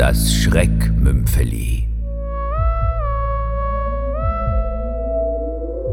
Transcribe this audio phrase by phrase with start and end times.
[0.00, 1.86] das Schreckmümpfeli.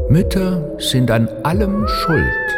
[0.08, 2.48] Mütter sind an allem schuld.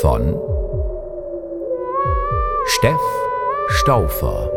[0.00, 0.34] Von
[2.66, 3.00] Steff
[3.68, 4.50] Staufer.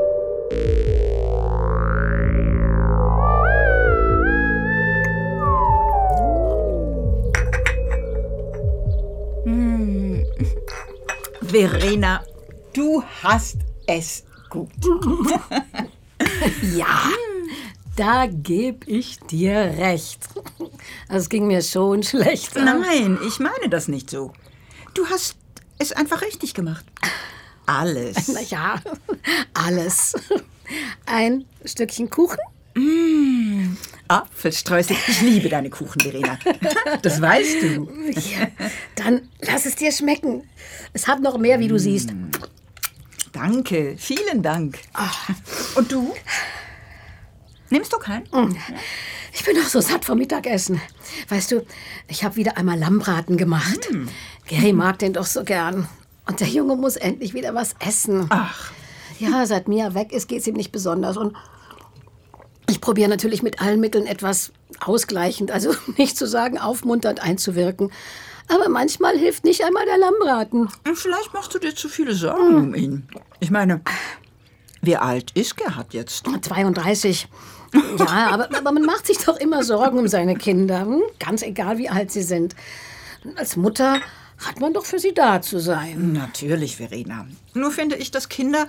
[11.44, 12.23] Verena,
[12.73, 14.70] du hast es gut.
[16.76, 17.10] Ja,
[17.96, 20.27] da geb ich dir recht.
[21.08, 22.55] Es ging mir schon schlecht.
[22.55, 24.34] Nein, ich meine das nicht so.
[24.94, 25.38] Du hast
[25.77, 26.86] es einfach richtig gemacht.
[27.66, 28.27] Alles.
[28.27, 28.82] Na ja,
[29.54, 30.13] alles.
[31.05, 32.40] Ein Stückchen Kuchen?
[34.08, 34.96] Apfelstreusel.
[35.08, 36.38] Ich liebe deine Kuchen, Verena.
[37.02, 37.90] Das weißt du.
[38.12, 38.48] Ja,
[38.96, 40.44] dann lass es dir schmecken.
[40.94, 42.10] Es hat noch mehr, wie du siehst.
[43.32, 44.80] Danke, vielen Dank.
[45.76, 46.13] Und du?
[47.70, 48.27] Nimmst du keinen?
[49.34, 50.82] Ich bin doch so satt vom Mittagessen.
[51.30, 51.66] Weißt du,
[52.08, 53.88] ich habe wieder einmal Lammbraten gemacht.
[54.48, 55.88] Gary mag den doch so gern.
[56.26, 58.26] Und der Junge muss endlich wieder was essen.
[58.30, 58.71] Ach,
[59.20, 61.18] Ja, seit Mia weg ist, geht's ihm nicht besonders.
[61.18, 61.36] Und
[62.68, 67.91] ich probiere natürlich mit allen Mitteln etwas ausgleichend, also nicht zu sagen aufmunternd einzuwirken.
[68.53, 70.69] Aber manchmal hilft nicht einmal der Lammbraten.
[70.96, 73.08] vielleicht machst du dir zu viele Sorgen um ihn.
[73.40, 73.81] Ich meine,
[74.81, 76.25] wie alt ist Gerhard jetzt?
[76.42, 77.28] 32.
[78.00, 80.81] Ja, aber, aber man macht sich doch immer Sorgen um seine Kinder.
[80.81, 81.02] Hm?
[81.20, 82.56] Ganz egal, wie alt sie sind.
[83.36, 84.00] Als Mutter
[84.46, 86.14] hat man doch für sie da zu sein.
[86.14, 87.28] Natürlich, Verena.
[87.53, 88.68] Nur finde ich, dass Kinder,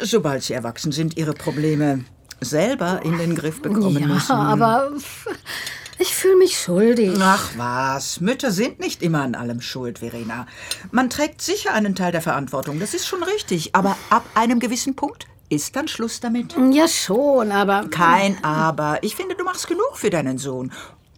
[0.00, 2.04] sobald sie erwachsen sind, ihre Probleme
[2.40, 4.32] selber in den Griff bekommen Ja, müssen.
[4.32, 4.92] aber
[5.98, 7.16] ich fühle mich schuldig.
[7.20, 10.46] Ach was, Mütter sind nicht immer an allem schuld, Verena.
[10.90, 13.74] Man trägt sicher einen Teil der Verantwortung, das ist schon richtig.
[13.74, 16.56] Aber ab einem gewissen Punkt ist dann Schluss damit.
[16.72, 17.88] Ja, schon, aber.
[17.88, 18.98] Kein Aber.
[19.02, 20.72] Ich finde, du machst genug für deinen Sohn.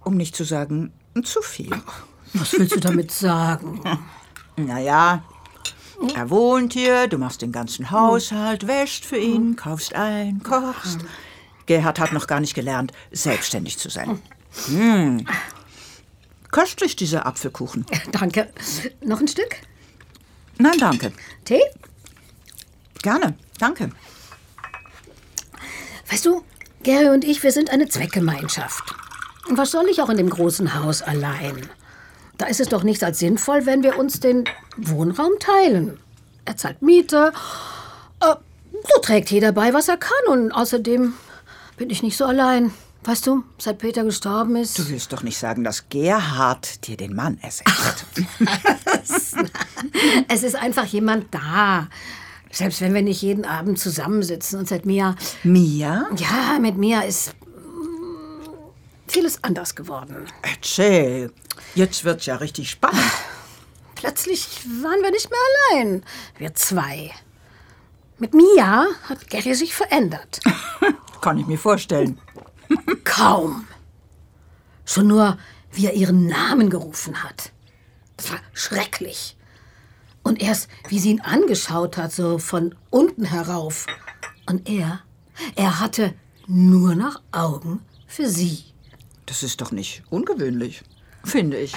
[0.05, 0.93] Um nicht zu sagen,
[1.25, 1.75] zu viel.
[2.35, 3.81] Was willst du damit sagen?
[4.57, 5.23] Naja,
[6.15, 11.01] er wohnt hier, du machst den ganzen Haushalt, wäschst für ihn, kaufst ein, kochst.
[11.67, 14.21] Gerhard hat noch gar nicht gelernt, selbstständig zu sein.
[14.67, 15.27] Hm.
[16.51, 17.87] Köstlich, dieser Apfelkuchen.
[18.13, 18.53] Danke.
[19.03, 19.57] Noch ein Stück?
[20.59, 21.13] Nein, danke.
[21.45, 21.63] Tee?
[23.01, 23.91] Gerne, danke.
[26.11, 26.43] Weißt du,
[26.83, 28.95] Gary und ich, wir sind eine Zweckgemeinschaft.
[29.49, 31.69] Und was soll ich auch in dem großen Haus allein?
[32.39, 34.45] Da ist es doch nichts als sinnvoll, wenn wir uns den
[34.77, 36.01] Wohnraum teilen.
[36.45, 37.33] Er zahlt Miete.
[38.21, 38.35] Äh,
[38.73, 40.27] so trägt jeder bei, was er kann.
[40.29, 41.15] Und außerdem
[41.77, 42.73] bin ich nicht so allein.
[43.05, 44.79] Weißt du, seit Peter gestorben ist.
[44.79, 48.05] Du willst doch nicht sagen, dass Gerhard dir den Mann ersetzt.
[50.29, 51.89] Es ist einfach jemand da.
[52.51, 54.59] Selbst wenn wir nicht jeden Abend zusammensitzen.
[54.59, 55.17] Und seit Mia.
[55.43, 56.09] Mia?
[56.17, 58.49] Ja, mit Mia ist mm,
[59.07, 60.27] vieles anders geworden.
[60.43, 61.33] Erzähl.
[61.75, 63.03] Jetzt wird's ja richtig spannend.
[63.95, 64.47] Plötzlich
[64.83, 65.39] waren wir nicht mehr
[65.71, 66.05] allein.
[66.39, 67.11] Wir zwei.
[68.19, 70.41] Mit Mia hat Gary sich verändert.
[71.21, 72.19] Kann ich mir vorstellen.
[73.05, 73.67] Kaum.
[74.85, 75.39] Schon nur,
[75.73, 77.53] wie er ihren Namen gerufen hat.
[78.17, 79.37] Das war schrecklich.
[80.23, 83.87] Und erst, wie sie ihn angeschaut hat, so von unten herauf.
[84.47, 85.01] Und er,
[85.57, 86.15] er hatte
[86.47, 88.65] nur noch Augen für sie.
[89.27, 90.83] Das ist doch nicht ungewöhnlich,
[91.25, 91.75] finde ich.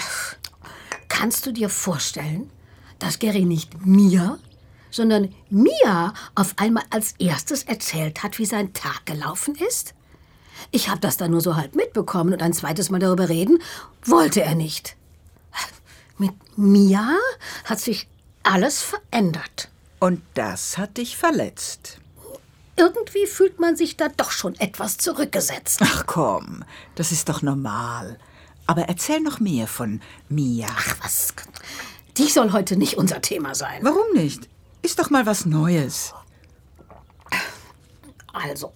[1.09, 2.49] Kannst du dir vorstellen,
[2.97, 4.39] dass Gary nicht mir,
[4.89, 9.93] sondern Mia auf einmal als erstes erzählt hat, wie sein Tag gelaufen ist?
[10.71, 13.59] Ich habe das dann nur so halb mitbekommen und ein zweites Mal darüber reden
[14.03, 14.95] wollte er nicht.
[16.17, 17.15] Mit Mia
[17.65, 18.07] hat sich
[18.43, 19.69] alles verändert.
[19.99, 21.99] Und das hat dich verletzt.
[22.75, 25.81] Irgendwie fühlt man sich da doch schon etwas zurückgesetzt.
[25.83, 26.63] Ach komm,
[26.95, 28.17] das ist doch normal.
[28.65, 30.67] Aber erzähl noch mehr von Mia.
[30.69, 31.33] Ach was,
[32.17, 33.83] die soll heute nicht unser Thema sein.
[33.83, 34.49] Warum nicht?
[34.81, 36.13] Ist doch mal was Neues.
[38.33, 38.73] Also.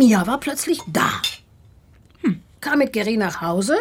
[0.00, 1.10] Mia war plötzlich da.
[2.22, 2.40] Hm.
[2.62, 3.76] Kam mit Geri nach Hause,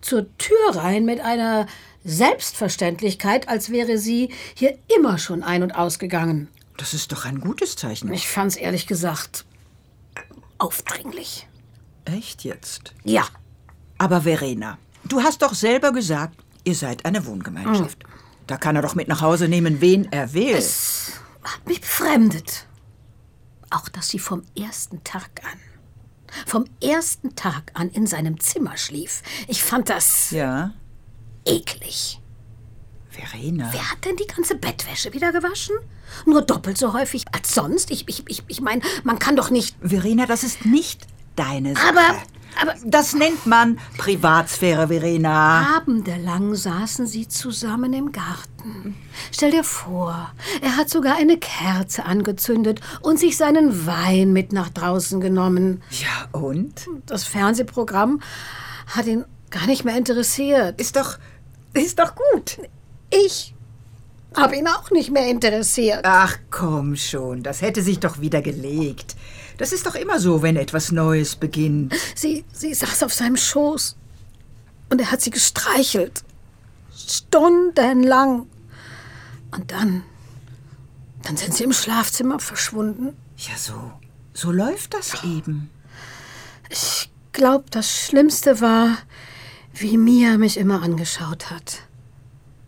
[0.00, 1.66] zur Tür rein mit einer
[2.02, 6.48] Selbstverständlichkeit, als wäre sie hier immer schon ein- und ausgegangen.
[6.78, 8.10] Das ist doch ein gutes Zeichen.
[8.10, 9.44] Ich fand's ehrlich gesagt
[10.56, 11.46] aufdringlich.
[12.06, 12.94] Echt jetzt?
[13.04, 13.26] Ja,
[13.98, 17.98] Aber Verena, du hast doch selber gesagt, ihr seid eine Wohngemeinschaft.
[18.46, 20.56] Da kann er doch mit nach Hause nehmen, wen er will.
[20.56, 22.66] hat mich befremdet.
[23.70, 25.58] Auch, dass sie vom ersten Tag an,
[26.46, 29.22] vom ersten Tag an in seinem Zimmer schlief.
[29.48, 30.72] Ich fand das ja.
[31.44, 32.20] eklig.
[33.08, 33.68] Verena.
[33.72, 35.76] Wer hat denn die ganze Bettwäsche wieder gewaschen?
[36.26, 37.90] Nur doppelt so häufig als sonst?
[37.90, 39.76] Ich, ich, ich, ich meine, man kann doch nicht.
[39.82, 41.06] Verena, das ist nicht
[41.36, 41.88] deine Sache.
[41.88, 42.22] Aber,
[42.60, 45.76] aber Das nennt man Privatsphäre, Verena.
[45.76, 48.96] abendelang saßen sie zusammen im Garten.
[49.32, 50.32] Stell dir vor,
[50.62, 55.82] er hat sogar eine Kerze angezündet und sich seinen Wein mit nach draußen genommen.
[55.90, 56.86] Ja, und?
[57.06, 58.20] Das Fernsehprogramm
[58.86, 60.80] hat ihn gar nicht mehr interessiert.
[60.80, 61.18] Ist doch,
[61.74, 62.58] ist doch gut.
[63.10, 63.54] Ich
[64.36, 66.00] habe ihn auch nicht mehr interessiert.
[66.04, 69.16] Ach komm schon, das hätte sich doch wieder gelegt.
[69.60, 71.94] Das ist doch immer so, wenn etwas Neues beginnt.
[72.14, 73.94] Sie, sie saß auf seinem Schoß
[74.88, 76.24] und er hat sie gestreichelt.
[76.96, 78.46] Stundenlang.
[79.50, 80.02] Und dann,
[81.24, 83.14] dann sind sie im Schlafzimmer verschwunden.
[83.36, 83.92] Ja, so,
[84.32, 85.68] so läuft das eben.
[86.70, 88.96] Ich glaube, das Schlimmste war,
[89.74, 91.80] wie Mia mich immer angeschaut hat.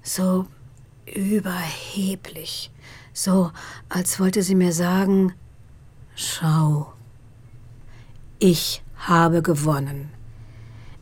[0.02, 0.46] So
[1.06, 2.70] überheblich.
[3.14, 3.50] So,
[3.88, 5.32] als wollte sie mir sagen,
[6.14, 6.92] schau,
[8.38, 10.10] ich habe gewonnen.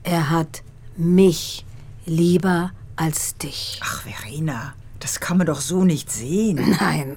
[0.03, 0.63] Er hat
[0.97, 1.65] mich
[2.07, 3.81] lieber als dich.
[3.83, 6.77] Ach, Verena, das kann man doch so nicht sehen.
[6.81, 7.17] Nein,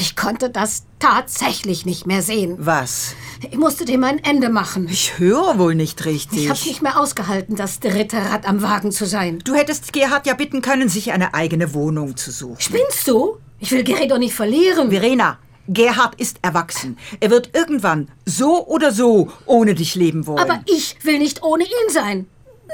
[0.00, 2.56] ich konnte das tatsächlich nicht mehr sehen.
[2.58, 3.14] Was?
[3.50, 4.86] Ich musste dem ein Ende machen.
[4.88, 6.50] Ich höre wohl nicht Ich richtig.
[6.50, 9.38] hab's nicht mehr ausgehalten, das dritte Rad am Wagen zu sein.
[9.44, 12.60] Du hättest Gerhard ja bitten können, sich eine eigene Wohnung zu suchen.
[12.60, 13.38] Spinnst du?
[13.60, 14.90] Ich will Gary doch nicht verlieren.
[14.90, 15.38] Verena,
[15.68, 16.98] Gerhard ist erwachsen.
[17.20, 20.38] Er wird irgendwann so oder so ohne dich leben wollen.
[20.38, 22.26] Aber ich will nicht ohne ihn sein.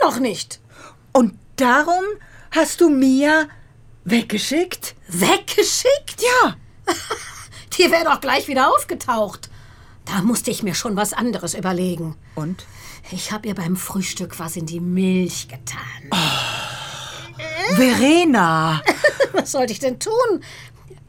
[0.02, 0.60] Noch nicht.
[1.12, 2.04] Und darum
[2.52, 3.46] hast du Mia
[4.04, 4.94] weggeschickt?
[5.08, 6.22] Weggeschickt?
[6.22, 6.56] Ja.
[7.78, 9.50] Die wäre doch gleich wieder aufgetaucht.
[10.04, 12.14] Da musste ich mir schon was anderes überlegen.
[12.34, 12.66] Und?
[13.10, 16.10] Ich habe ihr beim Frühstück was in die Milch getan.
[17.74, 18.82] Verena!
[19.32, 20.12] Was sollte ich denn tun?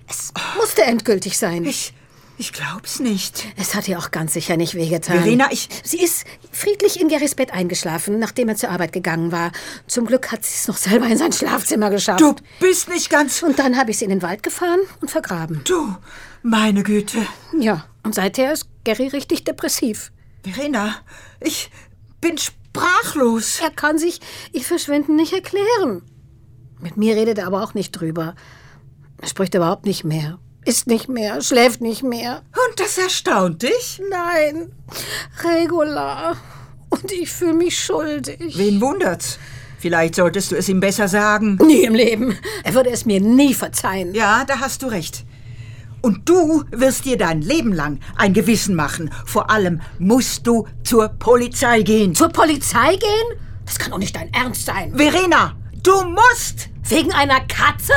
[0.07, 1.65] Es musste endgültig sein.
[1.65, 1.93] Ich,
[2.37, 3.45] ich glaub's nicht.
[3.57, 5.17] Es hat ihr auch ganz sicher nicht wehgetan.
[5.19, 9.51] Verena, ich- Sie ist friedlich in Garys Bett eingeschlafen, nachdem er zur Arbeit gegangen war.
[9.87, 12.21] Zum Glück hat sie es noch selber in sein Schlafzimmer geschafft.
[12.21, 13.41] Du bist nicht ganz...
[13.41, 15.61] Und dann habe ich sie in den Wald gefahren und vergraben.
[15.63, 15.95] Du,
[16.43, 17.25] meine Güte.
[17.59, 20.11] Ja, und seither ist Gary richtig depressiv.
[20.43, 20.95] Verena,
[21.39, 21.71] ich
[22.21, 23.59] bin sprachlos.
[23.63, 24.19] Er kann sich
[24.51, 26.03] ihr Verschwinden nicht erklären.
[26.79, 28.35] Mit mir redet er aber auch nicht drüber.
[29.25, 30.37] Er spricht überhaupt nicht mehr.
[30.65, 32.43] Isst nicht mehr, schläft nicht mehr.
[32.69, 33.99] Und das erstaunt dich?
[34.07, 34.71] Nein,
[35.43, 36.35] Regula.
[36.89, 38.55] Und ich fühle mich schuldig.
[38.55, 39.39] Wen wundert's?
[39.79, 41.57] Vielleicht solltest du es ihm besser sagen.
[41.65, 42.37] Nie im Leben.
[42.63, 44.13] Er würde es mir nie verzeihen.
[44.13, 45.25] Ja, da hast du recht.
[46.03, 49.09] Und du wirst dir dein Leben lang ein Gewissen machen.
[49.25, 52.13] Vor allem musst du zur Polizei gehen.
[52.13, 53.39] Zur Polizei gehen?
[53.65, 54.93] Das kann doch nicht dein Ernst sein.
[54.95, 56.69] Verena, du musst!
[56.87, 57.93] Wegen einer Katze?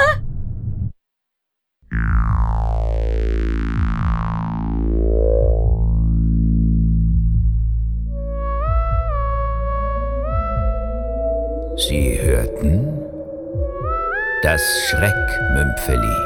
[14.48, 16.16] Das Schreckmümpfeli.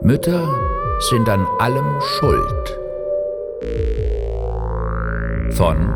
[0.00, 0.46] Mütter
[1.10, 2.78] sind an allem schuld.
[5.56, 5.92] Von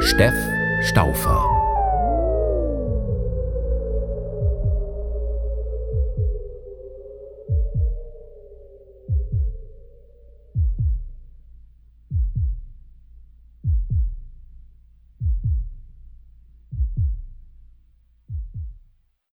[0.00, 0.34] Steff
[0.82, 1.49] Staufer.